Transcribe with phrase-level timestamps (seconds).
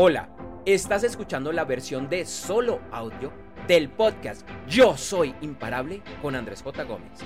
[0.00, 0.28] Hola,
[0.64, 3.32] estás escuchando la versión de solo audio
[3.66, 6.84] del podcast Yo Soy Imparable con Andrés J.
[6.84, 7.18] Gómez.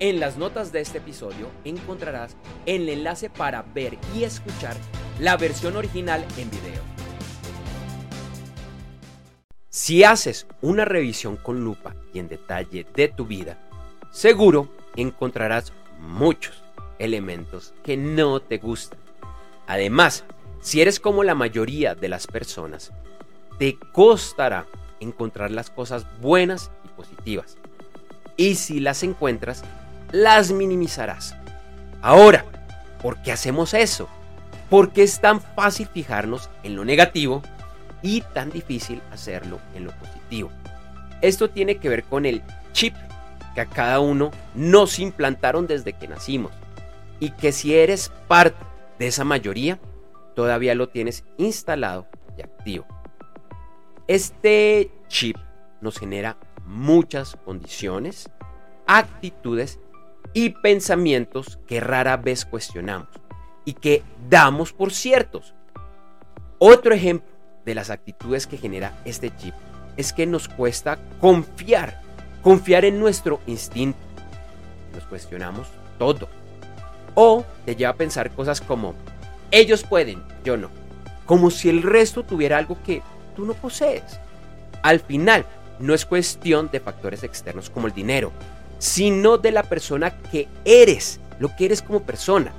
[0.00, 2.36] En las notas de este episodio encontrarás
[2.66, 4.76] el enlace para ver y escuchar
[5.18, 6.82] la versión original en video.
[9.70, 13.58] Si haces una revisión con lupa y en detalle de tu vida,
[14.10, 16.62] seguro encontrarás muchos
[16.98, 18.98] elementos que no te gustan.
[19.66, 20.26] Además,
[20.64, 22.90] si eres como la mayoría de las personas,
[23.58, 24.64] te costará
[24.98, 27.58] encontrar las cosas buenas y positivas.
[28.38, 29.62] Y si las encuentras,
[30.10, 31.36] las minimizarás.
[32.00, 32.46] Ahora,
[33.02, 34.08] ¿por qué hacemos eso?
[34.70, 37.42] ¿Por qué es tan fácil fijarnos en lo negativo
[38.00, 40.50] y tan difícil hacerlo en lo positivo?
[41.20, 42.42] Esto tiene que ver con el
[42.72, 42.94] chip
[43.54, 46.52] que a cada uno nos implantaron desde que nacimos
[47.20, 48.64] y que si eres parte
[48.98, 49.78] de esa mayoría,
[50.34, 52.06] todavía lo tienes instalado
[52.36, 52.86] y activo.
[54.06, 55.36] Este chip
[55.80, 56.36] nos genera
[56.66, 58.30] muchas condiciones,
[58.86, 59.80] actitudes
[60.32, 63.08] y pensamientos que rara vez cuestionamos
[63.64, 65.54] y que damos por ciertos.
[66.58, 69.54] Otro ejemplo de las actitudes que genera este chip
[69.96, 72.00] es que nos cuesta confiar,
[72.42, 73.98] confiar en nuestro instinto.
[74.94, 76.28] Nos cuestionamos todo.
[77.14, 78.94] O te lleva a pensar cosas como,
[79.50, 80.70] ellos pueden, yo no.
[81.26, 83.02] Como si el resto tuviera algo que
[83.34, 84.18] tú no posees.
[84.82, 85.46] Al final,
[85.78, 88.32] no es cuestión de factores externos como el dinero,
[88.78, 92.52] sino de la persona que eres, lo que eres como persona.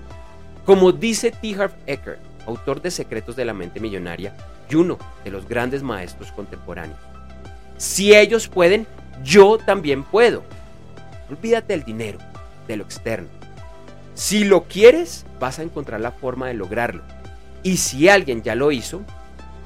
[0.66, 1.56] Como dice T.
[1.56, 4.36] Harv Eker, autor de Secretos de la Mente Millonaria
[4.69, 7.00] y uno de los grandes maestros contemporáneos.
[7.78, 8.88] Si ellos pueden,
[9.23, 10.44] yo también puedo.
[11.30, 12.19] Olvídate del dinero,
[12.67, 13.30] de lo externo.
[14.16, 17.03] Si lo quieres, vas a encontrar la forma de lograrlo.
[17.63, 19.02] Y si alguien ya lo hizo,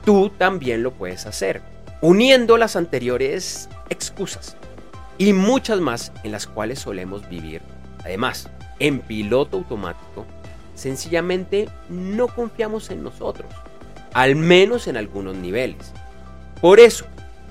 [0.04, 1.62] tú también lo puedes hacer,
[2.02, 4.58] uniendo las anteriores excusas
[5.20, 7.62] y muchas más en las cuales solemos vivir.
[8.04, 10.26] Además, en piloto automático,
[10.74, 13.54] sencillamente no confiamos en nosotros,
[14.14, 15.94] al menos en algunos niveles.
[16.60, 17.06] Por eso,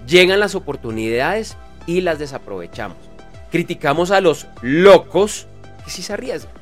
[0.05, 1.57] llegan las oportunidades
[1.87, 2.99] y las desaprovechamos.
[3.53, 5.47] Criticamos a los locos
[5.85, 6.58] que sí se arriesgan.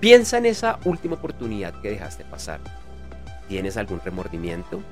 [0.00, 2.60] Piensa en esa última oportunidad que dejaste pasar.
[3.48, 4.82] ¿Tienes algún remordimiento?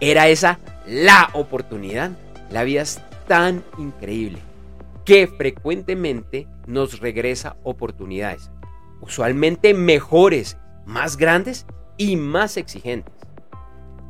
[0.00, 2.12] ¿Era esa la oportunidad?
[2.50, 4.38] La vida es tan increíble
[5.04, 8.50] que frecuentemente nos regresa oportunidades,
[9.00, 11.66] usualmente mejores, más grandes
[11.96, 13.14] y más exigentes.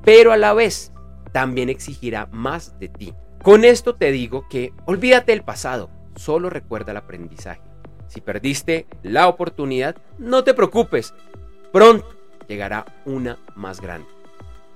[0.04, 0.92] Pero a la vez
[1.32, 3.14] también exigirá más de ti.
[3.42, 7.69] Con esto te digo que olvídate del pasado, solo recuerda el aprendizaje.
[8.10, 11.14] Si perdiste la oportunidad, no te preocupes.
[11.72, 12.08] Pronto
[12.48, 14.08] llegará una más grande.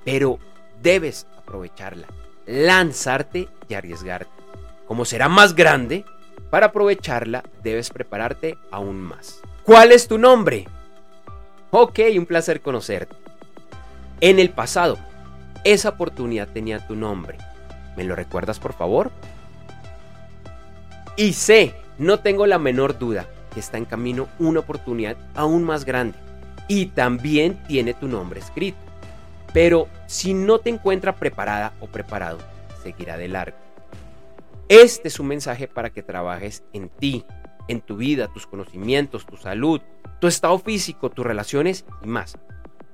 [0.04, 0.38] Pero
[0.80, 2.06] debes aprovecharla,
[2.46, 4.30] lanzarte y arriesgarte.
[4.86, 6.04] Como será más grande,
[6.48, 9.40] para aprovecharla debes prepararte aún más.
[9.64, 10.68] ¿Cuál es tu nombre?
[11.72, 13.16] Ok, un placer conocerte.
[14.20, 14.96] En el pasado,
[15.64, 17.38] esa oportunidad tenía tu nombre.
[17.96, 19.10] ¿Me lo recuerdas por favor?
[21.16, 25.84] Y sé no tengo la menor duda que está en camino una oportunidad aún más
[25.84, 26.18] grande
[26.68, 28.78] y también tiene tu nombre escrito.
[29.52, 32.38] Pero si no te encuentra preparada o preparado,
[32.82, 33.56] seguirá de largo.
[34.68, 37.24] Este es un mensaje para que trabajes en ti,
[37.68, 39.80] en tu vida, tus conocimientos, tu salud,
[40.20, 42.36] tu estado físico, tus relaciones y más.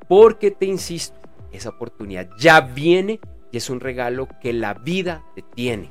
[0.08, 1.18] Porque te insisto,
[1.52, 3.20] esa oportunidad ya viene
[3.52, 5.90] y es un regalo que la vida te tiene.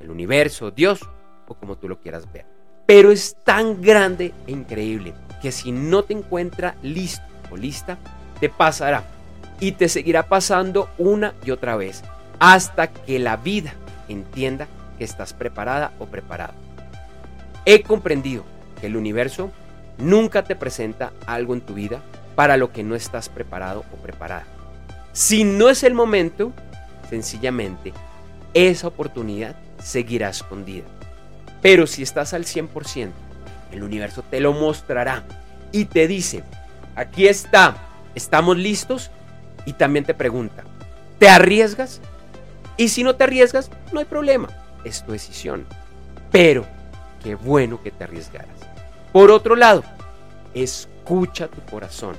[0.00, 1.08] El universo, Dios
[1.50, 2.46] o como tú lo quieras ver.
[2.86, 5.12] Pero es tan grande e increíble
[5.42, 7.98] que si no te encuentra listo o lista,
[8.38, 9.04] te pasará
[9.58, 12.02] y te seguirá pasando una y otra vez
[12.38, 13.74] hasta que la vida
[14.08, 16.54] entienda que estás preparada o preparado.
[17.64, 18.44] He comprendido
[18.80, 19.50] que el universo
[19.98, 22.00] nunca te presenta algo en tu vida
[22.34, 24.46] para lo que no estás preparado o preparada.
[25.12, 26.52] Si no es el momento,
[27.08, 27.92] sencillamente
[28.54, 30.86] esa oportunidad seguirá escondida.
[31.62, 33.10] Pero si estás al 100%,
[33.72, 35.24] el universo te lo mostrará
[35.72, 36.42] y te dice,
[36.96, 37.76] aquí está,
[38.14, 39.10] estamos listos
[39.66, 40.64] y también te pregunta,
[41.18, 42.00] ¿te arriesgas?
[42.76, 44.48] Y si no te arriesgas, no hay problema,
[44.84, 45.66] es tu decisión.
[46.32, 46.64] Pero
[47.22, 48.48] qué bueno que te arriesgaras.
[49.12, 49.84] Por otro lado,
[50.54, 52.16] escucha tu corazón.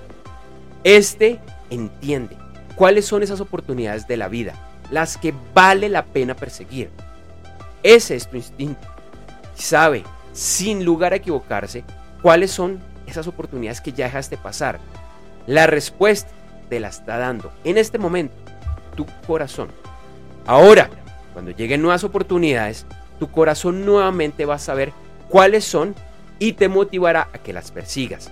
[0.83, 1.39] Este
[1.69, 2.37] entiende
[2.75, 4.53] cuáles son esas oportunidades de la vida,
[4.91, 6.89] las que vale la pena perseguir.
[7.83, 8.90] Ese es tu instinto
[9.61, 10.03] sabe,
[10.33, 11.83] sin lugar a equivocarse,
[12.21, 14.79] cuáles son esas oportunidades que ya dejaste pasar.
[15.47, 16.31] La respuesta
[16.69, 18.35] te la está dando en este momento
[18.95, 19.69] tu corazón.
[20.45, 20.89] Ahora,
[21.33, 22.85] cuando lleguen nuevas oportunidades,
[23.19, 24.93] tu corazón nuevamente va a saber
[25.29, 25.95] cuáles son
[26.39, 28.31] y te motivará a que las persigas.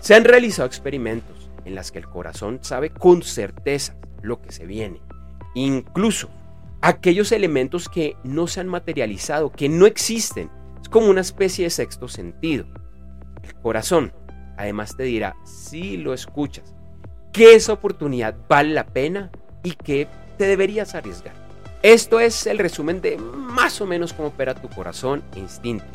[0.00, 4.66] Se han realizado experimentos en los que el corazón sabe con certeza lo que se
[4.66, 5.00] viene,
[5.54, 6.30] incluso
[6.80, 10.50] aquellos elementos que no se han materializado, que no existen.
[10.80, 12.66] Es como una especie de sexto sentido.
[13.42, 14.12] El corazón
[14.56, 16.74] además te dirá si lo escuchas,
[17.32, 19.30] que esa oportunidad vale la pena
[19.62, 21.34] y que te deberías arriesgar.
[21.82, 25.86] Esto es el resumen de más o menos cómo opera tu corazón e instinto,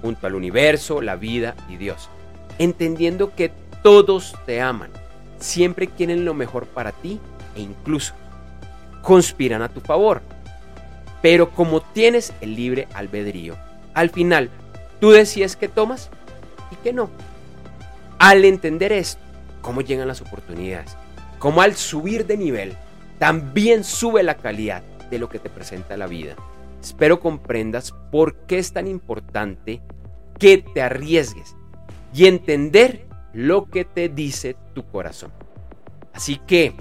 [0.00, 2.08] junto al universo, la vida y Dios,
[2.58, 3.52] entendiendo que
[3.82, 4.90] todos te aman,
[5.38, 7.20] siempre quieren lo mejor para ti
[7.54, 8.14] e incluso
[9.02, 10.22] conspiran a tu favor.
[11.22, 13.56] Pero como tienes el libre albedrío,
[13.94, 14.50] al final
[15.00, 16.10] tú decides que tomas
[16.70, 17.10] y que no.
[18.18, 19.20] Al entender esto,
[19.60, 20.96] cómo llegan las oportunidades,
[21.38, 22.76] cómo al subir de nivel
[23.18, 26.36] también sube la calidad de lo que te presenta la vida.
[26.80, 29.82] Espero comprendas por qué es tan importante
[30.38, 31.56] que te arriesgues
[32.14, 35.32] y entender lo que te dice tu corazón.
[36.12, 36.74] Así que,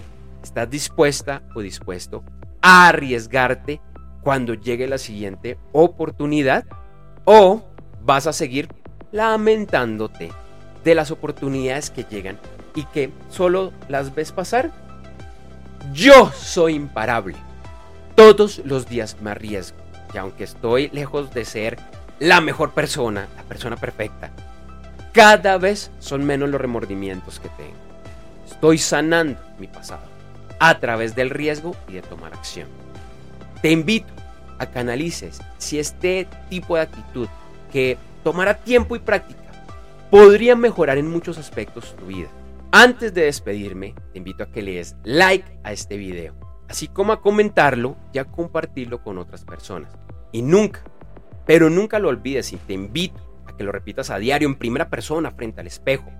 [0.47, 2.23] ¿estás dispuesta o dispuesto
[2.61, 3.81] a arriesgarte
[4.21, 6.65] cuando llegue la siguiente oportunidad?
[7.25, 7.63] ¿O
[8.01, 8.69] vas a seguir
[9.11, 10.31] lamentándote
[10.85, 12.39] de las oportunidades que llegan
[12.75, 14.71] y que solo las ves pasar?
[15.93, 17.35] Yo soy imparable.
[18.15, 19.77] Todos los días me arriesgo.
[20.13, 21.77] Y aunque estoy lejos de ser
[22.19, 24.31] la mejor persona, la persona perfecta,
[25.11, 27.75] cada vez son menos los remordimientos que tengo.
[28.49, 30.16] Estoy sanando mi pasado
[30.59, 32.67] a través del riesgo y de tomar acción.
[33.61, 34.13] Te invito
[34.59, 37.27] a que analices si este tipo de actitud
[37.71, 39.39] que tomará tiempo y práctica
[40.09, 42.29] podría mejorar en muchos aspectos tu vida.
[42.71, 46.35] Antes de despedirme, te invito a que le des like a este video,
[46.67, 49.97] así como a comentarlo y a compartirlo con otras personas.
[50.31, 50.81] Y nunca,
[51.45, 54.89] pero nunca lo olvides y te invito a que lo repitas a diario en primera
[54.89, 56.11] persona frente al espejo.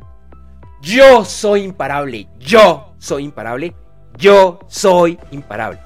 [0.81, 3.75] Yo soy imparable, yo soy imparable,
[4.15, 5.79] yo soy imparable.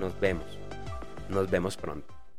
[0.00, 0.46] Nos vemos,
[1.28, 2.07] nos vemos pronto.